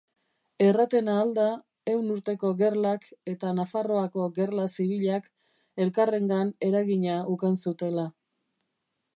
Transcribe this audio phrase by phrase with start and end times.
[0.67, 1.43] Erraten ahal da
[1.91, 5.31] Ehun Urteko Gerlak eta Nafarroako gerla zibilak
[5.87, 8.09] elkarrengan eragina ukan zutela.